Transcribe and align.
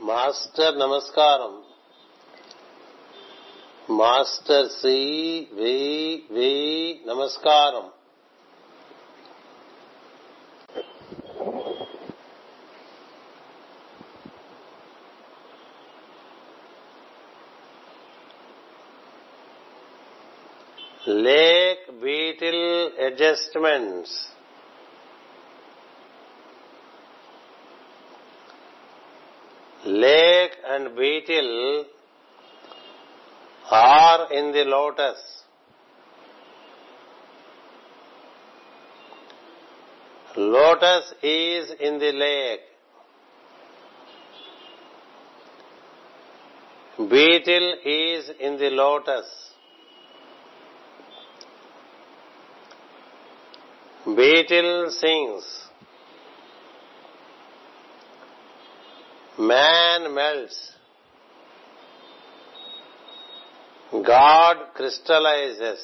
Master 0.00 0.78
నమస్కారం 0.78 1.54
master 3.96 4.68
C 4.70 4.96
V 5.52 5.74
V 6.30 6.50
నమస్కారం 7.06 7.86
lake 21.24 21.90
beetle 22.00 22.64
adjustments 23.04 24.16
lake 29.85 30.51
and 30.67 30.95
beetle 30.95 31.85
are 33.69 34.31
in 34.31 34.51
the 34.51 34.63
lotus. 34.65 35.43
Lotus 40.37 41.13
is 41.23 41.71
in 41.79 41.99
the 41.99 42.11
lake. 42.11 42.59
Beetle 46.97 47.75
is 47.85 48.31
in 48.39 48.57
the 48.57 48.69
lotus. 48.71 49.25
Beetle 54.05 54.91
sings. 54.91 55.64
Man 59.37 60.13
melts. 60.13 60.71
God 63.91 64.57
crystallizes. 64.73 65.79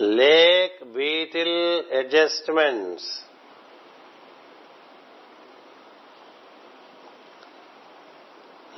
Lake 0.00 0.94
beetle 0.94 1.84
adjustments. 1.92 3.27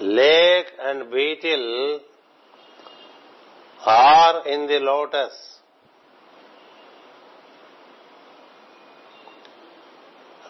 Lake 0.01 0.67
and 0.83 1.11
beetle 1.11 2.01
are 3.85 4.47
in 4.47 4.67
the 4.67 4.79
lotus. 4.81 5.59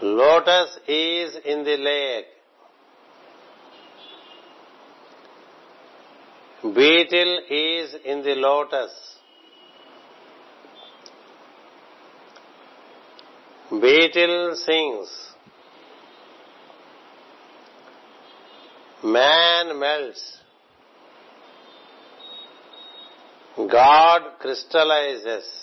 Lotus 0.01 0.79
is 0.87 1.37
in 1.45 1.65
the 1.65 1.77
lake. 1.77 2.27
Beetle 6.63 7.41
is 7.51 7.97
in 8.05 8.23
the 8.23 8.35
lotus. 8.37 8.93
Beetle 13.71 14.55
sings. 14.57 15.30
Man 19.03 19.79
melts. 19.79 20.37
God 23.57 24.23
crystallizes. 24.39 25.61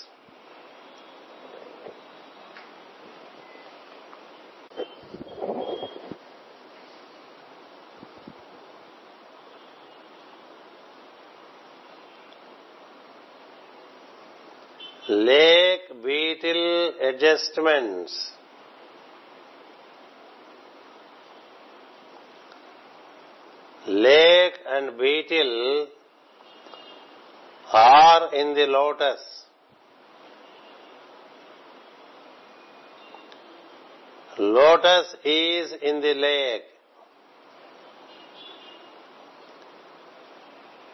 Lake 15.10 16.04
beetle 16.04 16.94
adjustments. 17.02 18.37
Lake 23.88 24.60
and 24.68 24.98
beetle 25.00 25.88
are 27.72 28.34
in 28.34 28.54
the 28.54 28.66
lotus. 28.68 29.22
Lotus 34.38 35.16
is 35.24 35.74
in 35.82 36.02
the 36.02 36.14
lake. 36.14 36.64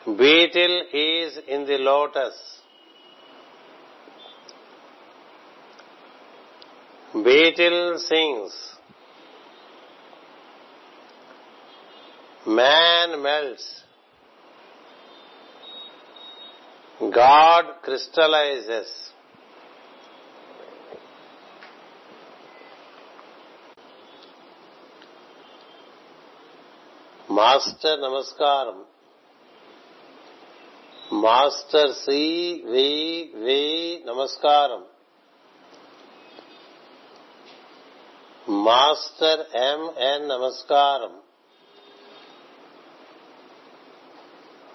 Beetle 0.06 0.84
is 0.94 1.40
in 1.48 1.66
the 1.66 1.78
lotus. 1.80 2.62
Beetle 7.14 7.98
sings. 7.98 8.73
Man 12.46 13.16
melts. 13.24 13.66
God 17.00 17.82
crystallizes 17.84 18.96
master 27.30 28.02
నమస్కారం 28.02 28.78
master 31.14 31.94
C 31.94 32.22
V 32.66 32.88
V 33.36 33.60
నమస్కారం 34.06 34.82
master 38.48 39.56
MN 39.64 40.30
నమస్కారం 40.30 41.14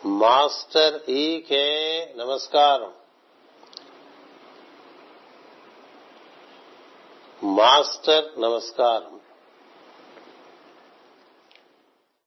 master 0.04 1.10
EK 1.10 2.04
నమస్కారం. 2.16 2.92
Master 7.42 8.40
నమస్కారం. 8.40 9.27